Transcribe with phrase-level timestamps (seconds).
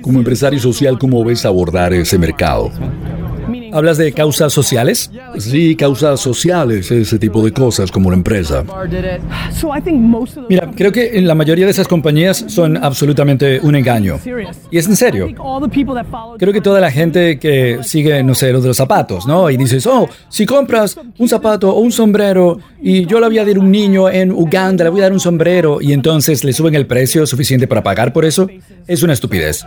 [0.00, 2.70] Como empresario social, ¿cómo ves abordar ese mercado?
[3.74, 5.10] ¿Hablas de causas sociales?
[5.36, 8.62] Sí, causas sociales, ese tipo de cosas como la empresa.
[10.48, 14.20] Mira, creo que la mayoría de esas compañías son absolutamente un engaño.
[14.70, 15.26] Y es en serio.
[16.38, 19.50] Creo que toda la gente que sigue, no sé, los de los zapatos, ¿no?
[19.50, 23.44] Y dices, oh, si compras un zapato o un sombrero y yo le voy a
[23.44, 26.76] dar un niño en Uganda, le voy a dar un sombrero y entonces le suben
[26.76, 28.48] el precio suficiente para pagar por eso,
[28.86, 29.66] es una estupidez.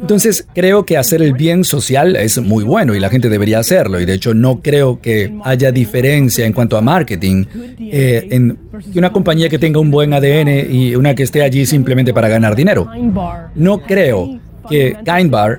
[0.00, 4.00] Entonces creo que hacer el bien social es muy bueno y la gente debería hacerlo.
[4.00, 7.44] Y de hecho no creo que haya diferencia en cuanto a marketing
[7.78, 8.58] eh, en
[8.94, 12.56] una compañía que tenga un buen ADN y una que esté allí simplemente para ganar
[12.56, 12.88] dinero.
[13.54, 15.58] No creo que Kind Bar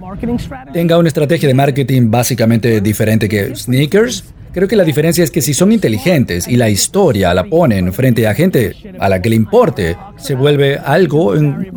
[0.74, 5.42] tenga una estrategia de marketing básicamente diferente que Sneakers Creo que la diferencia es que
[5.42, 9.36] si son inteligentes y la historia la ponen frente a gente a la que le
[9.36, 11.34] importe, se vuelve algo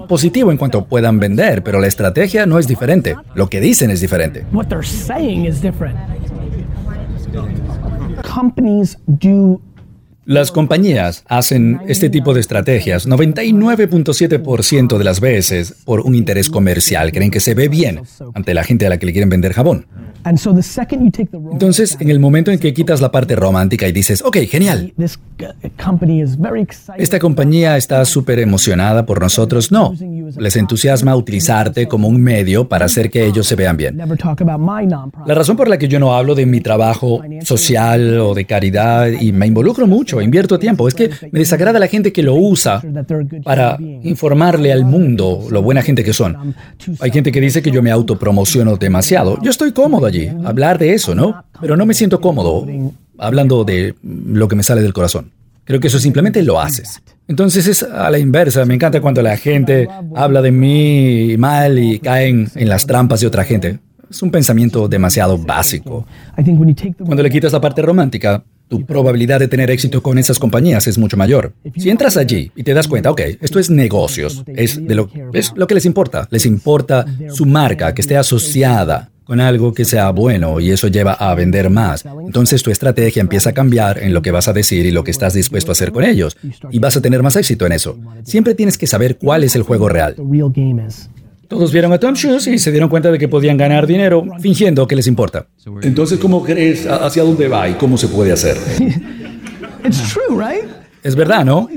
[0.08, 3.14] positivo en cuanto puedan vender, pero la estrategia no es diferente.
[3.34, 4.46] Lo que dicen es diferente.
[10.24, 17.10] Las compañías hacen este tipo de estrategias 99.7% de las veces por un interés comercial.
[17.10, 18.00] Creen que se ve bien
[18.32, 19.86] ante la gente a la que le quieren vender jabón.
[21.52, 24.92] Entonces, en el momento en que quitas la parte romántica y dices, ok, genial,
[26.96, 29.94] esta compañía está súper emocionada por nosotros, no,
[30.38, 33.98] les entusiasma utilizarte como un medio para hacer que ellos se vean bien.
[33.98, 39.08] La razón por la que yo no hablo de mi trabajo social o de caridad
[39.08, 42.82] y me involucro mucho, invierto tiempo, es que me desagrada la gente que lo usa
[43.44, 46.54] para informarle al mundo lo buena gente que son.
[47.00, 49.38] Hay gente que dice que yo me autopromociono demasiado.
[49.42, 50.11] Yo estoy cómodo
[50.44, 51.44] hablar de eso, ¿no?
[51.60, 52.66] Pero no me siento cómodo
[53.18, 55.30] hablando de lo que me sale del corazón.
[55.64, 57.00] Creo que eso simplemente lo haces.
[57.28, 58.64] Entonces es a la inversa.
[58.64, 63.28] Me encanta cuando la gente habla de mí mal y caen en las trampas de
[63.28, 63.78] otra gente.
[64.10, 66.06] Es un pensamiento demasiado básico.
[66.98, 70.98] Cuando le quitas la parte romántica, tu probabilidad de tener éxito con esas compañías es
[70.98, 71.52] mucho mayor.
[71.76, 75.86] Si entras allí y te das cuenta, ok, esto es negocios, es, lo que les
[75.86, 76.26] importa.
[76.30, 81.14] Les importa su marca, que esté asociada con algo que sea bueno y eso lleva
[81.14, 82.04] a vender más.
[82.26, 85.10] Entonces tu estrategia empieza a cambiar en lo que vas a decir y lo que
[85.10, 86.36] estás dispuesto a hacer con ellos.
[86.70, 87.96] Y vas a tener más éxito en eso.
[88.24, 90.16] Siempre tienes que saber cuál es el juego real.
[91.48, 94.86] Todos vieron a Tom Shoes y se dieron cuenta de que podían ganar dinero fingiendo
[94.86, 95.46] que les importa.
[95.80, 98.58] Entonces, ¿cómo crees hacia dónde va y cómo se puede hacer?
[101.02, 101.68] Es verdad, ¿no?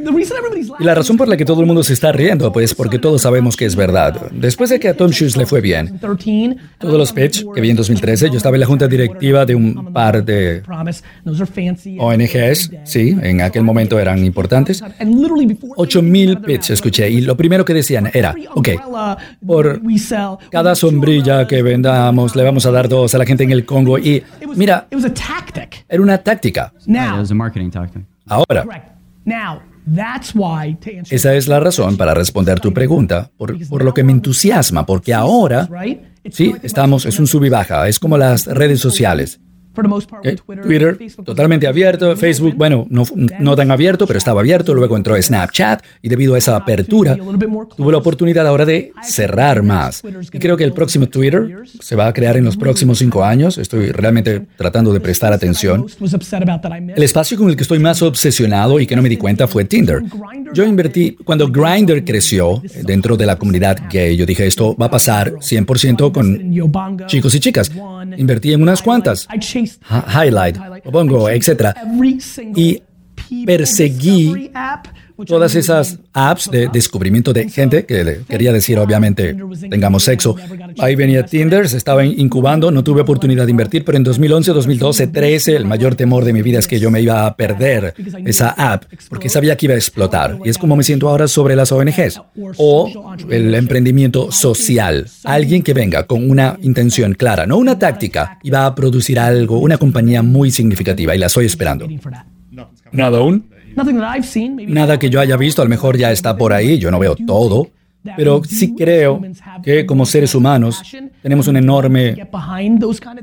[0.80, 3.22] Y la razón por la que todo el mundo se está riendo, pues porque todos
[3.22, 4.30] sabemos que es verdad.
[4.32, 6.00] Después de que a Tom Shoes le fue bien,
[6.80, 9.94] todos los pitch que vi en 2013, yo estaba en la junta directiva de un
[9.94, 10.64] par de
[11.98, 14.84] ONGs, sí, en aquel momento eran importantes.
[15.76, 18.70] 8000 pitch escuché y lo primero que decían era, ok,
[19.46, 19.82] por
[20.50, 23.98] cada sombrilla que vendamos le vamos a dar dos a la gente en el Congo
[23.98, 24.24] y
[24.56, 24.88] mira,
[25.88, 26.74] era una táctica.
[28.28, 28.66] Ahora,
[31.10, 35.14] esa es la razón para responder tu pregunta, por, por, lo que me entusiasma, porque
[35.14, 35.70] ahora,
[36.32, 39.40] sí, estamos, es un sub y baja, es como las redes sociales.
[40.24, 43.04] Eh, Twitter, totalmente abierto, Facebook, bueno, no,
[43.40, 47.92] no, tan abierto, pero estaba abierto, luego entró Snapchat y debido a esa apertura tuve
[47.92, 50.04] la oportunidad ahora de cerrar más.
[50.32, 53.58] Y creo que el próximo Twitter se va a crear en los próximos cinco años,
[53.58, 55.86] estoy realmente tratando de prestar atención.
[56.96, 59.66] El espacio con el que estoy más obsesionado y que no me di cuenta fue
[59.66, 60.02] Tinder.
[60.54, 64.92] Yo invertí, cuando Grindr creció dentro de la comunidad gay, yo dije esto va a
[64.92, 67.72] pasar 100% con chicos y chicas.
[68.18, 69.28] Invertí en unas cuantas
[70.08, 70.58] highlight,
[70.92, 71.74] pongo, etc.
[72.56, 72.82] Y
[73.46, 74.52] perseguí
[75.24, 79.36] todas esas apps de descubrimiento de gente, que quería decir obviamente
[79.70, 80.36] tengamos sexo.
[80.80, 85.08] Ahí venía Tinder, se estaba incubando, no tuve oportunidad de invertir, pero en 2011, 2012,
[85.08, 87.94] 13, el mayor temor de mi vida es que yo me iba a perder
[88.26, 90.38] esa app, porque sabía que iba a explotar.
[90.44, 92.22] Y es como me siento ahora sobre las ONGs
[92.58, 95.08] o el emprendimiento social.
[95.24, 99.60] Alguien que venga con una intención clara, no una táctica, y va a producir algo,
[99.60, 101.88] una compañía muy significativa, y la estoy esperando.
[102.96, 103.46] Nada aún.
[104.68, 107.16] Nada que yo haya visto, a lo mejor ya está por ahí, yo no veo
[107.16, 107.68] todo,
[108.16, 109.22] pero sí creo
[109.64, 110.82] que como seres humanos
[111.22, 112.16] tenemos una enorme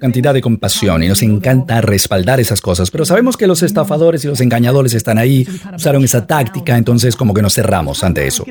[0.00, 4.28] cantidad de compasión y nos encanta respaldar esas cosas, pero sabemos que los estafadores y
[4.28, 8.44] los engañadores están ahí, usaron esa táctica, entonces como que nos cerramos ante eso.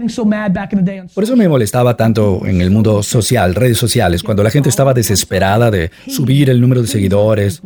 [1.14, 4.94] Por eso me molestaba tanto en el mundo social, redes sociales, cuando la gente estaba
[4.94, 7.62] desesperada de subir el número de seguidores,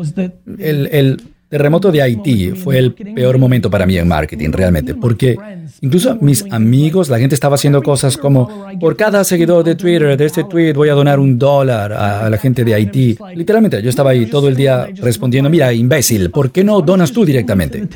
[0.57, 1.21] el, el
[1.55, 5.37] terremoto de Haití fue el peor momento para mí en marketing, realmente, porque
[5.79, 10.25] incluso mis amigos, la gente estaba haciendo cosas como, por cada seguidor de Twitter, de
[10.25, 13.17] este tweet, voy a donar un dólar a la gente de Haití.
[13.35, 17.23] Literalmente, yo estaba ahí todo el día respondiendo, mira, imbécil, ¿por qué no donas tú
[17.23, 17.87] directamente?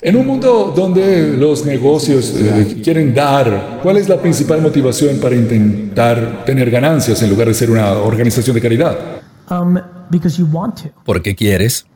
[0.00, 5.34] En un mundo donde los negocios eh, quieren dar, ¿cuál es la principal motivación para
[5.34, 8.96] intentar tener ganancias en lugar de ser una organización de caridad?
[9.50, 9.78] Um,
[11.04, 11.86] Porque quieres.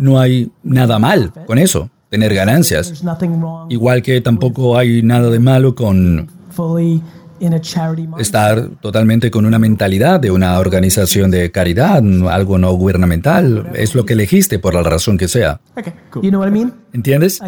[0.00, 3.02] No hay nada mal con eso, tener ganancias.
[3.68, 6.28] Igual que tampoco hay nada de malo con
[8.18, 14.04] estar totalmente con una mentalidad de una organización de caridad, algo no gubernamental, es lo
[14.04, 15.60] que elegiste por la razón que sea.
[16.92, 17.38] ¿Entiendes?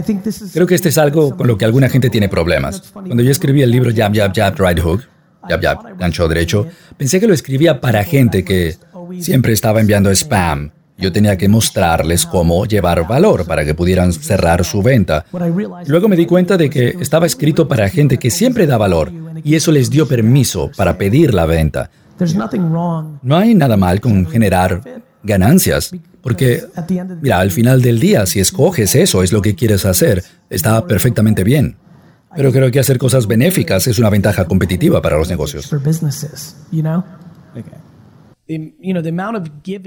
[0.53, 2.93] Creo que este es algo con lo que alguna gente tiene problemas.
[2.93, 5.03] Cuando yo escribí el libro Jab, Jab, Jab, Right Hook,
[5.49, 6.67] Jab, Jab, gancho derecho,
[6.97, 8.77] pensé que lo escribía para gente que
[9.21, 10.71] siempre estaba enviando spam.
[10.99, 15.25] Yo tenía que mostrarles cómo llevar valor para que pudieran cerrar su venta.
[15.87, 19.11] Luego me di cuenta de que estaba escrito para gente que siempre da valor
[19.43, 21.91] y eso les dio permiso para pedir la venta.
[23.23, 24.83] No hay nada mal con generar
[25.23, 25.91] ganancias,
[26.23, 26.65] porque,
[27.23, 31.45] mira, al final del día, si escoges eso, es lo que quieres hacer, está perfectamente
[31.45, 31.77] bien.
[32.35, 35.67] Pero creo que hacer cosas benéficas es una ventaja competitiva para los negocios.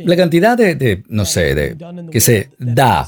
[0.06, 1.78] La cantidad de, no sé, de
[2.10, 3.07] que se da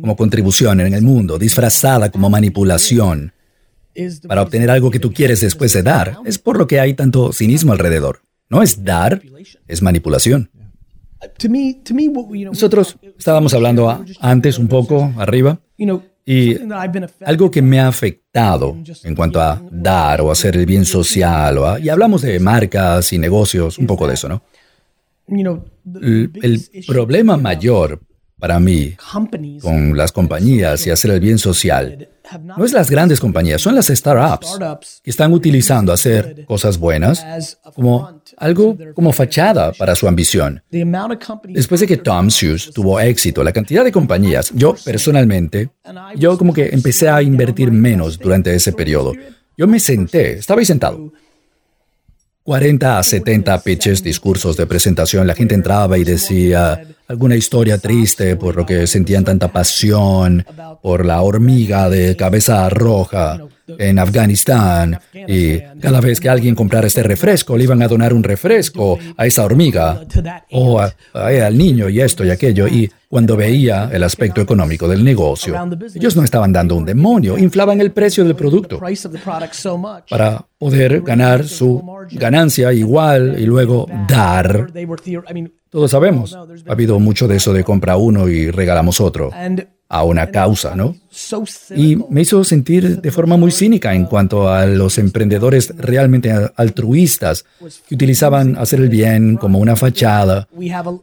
[0.00, 3.32] como contribución en el mundo, disfrazada como manipulación,
[4.28, 7.32] para obtener algo que tú quieres después de dar, es por lo que hay tanto
[7.32, 8.22] cinismo alrededor.
[8.48, 9.20] No es dar,
[9.66, 10.50] es manipulación.
[12.46, 15.60] Nosotros estábamos hablando antes un poco arriba
[16.24, 16.56] y
[17.24, 21.78] algo que me ha afectado en cuanto a dar o hacer el bien social, o
[21.78, 24.42] y hablamos de marcas y negocios, un poco de eso, ¿no?
[25.28, 28.00] El, problema mayor
[28.38, 28.96] para mí
[29.60, 32.08] con las compañías y hacer el bien social
[32.42, 38.19] no es las grandes compañías, son las startups que están utilizando hacer cosas buenas como
[38.40, 40.62] algo como fachada para su ambición.
[41.48, 45.70] Después de que Tom Shoes tuvo éxito, la cantidad de compañías, yo personalmente,
[46.16, 49.12] yo como que empecé a invertir menos durante ese periodo.
[49.56, 51.12] Yo me senté, estaba ahí sentado
[52.42, 55.26] 40 a 70 pitches, discursos de presentación.
[55.26, 60.46] La gente entraba y decía alguna historia triste por lo que sentían tanta pasión
[60.80, 65.00] por la hormiga de cabeza roja en Afganistán.
[65.12, 69.26] Y cada vez que alguien comprara este refresco, le iban a donar un refresco a
[69.26, 70.00] esa hormiga
[70.52, 72.68] o al niño y esto y aquello.
[72.68, 75.56] Y cuando veía el aspecto económico del negocio,
[75.92, 78.80] ellos no estaban dando un demonio, inflaban el precio del producto
[80.08, 84.68] para poder ganar su ganancia igual y luego dar.
[85.70, 89.30] Todos sabemos, ha habido mucho de eso de compra uno y regalamos otro
[89.92, 90.94] a una causa, ¿no?
[91.74, 97.44] Y me hizo sentir de forma muy cínica en cuanto a los emprendedores realmente altruistas
[97.88, 100.46] que utilizaban hacer el bien como una fachada.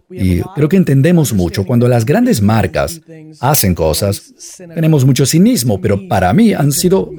[0.10, 3.01] Y creo que entendemos mucho cuando las grandes marcas
[3.42, 7.12] hacen cosas, tenemos mucho cinismo, pero para mí han sido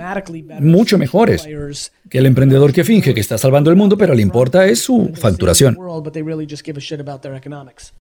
[0.60, 1.46] mucho mejores
[2.08, 5.10] que el emprendedor que finge que está salvando el mundo, pero le importa es su
[5.14, 5.76] facturación.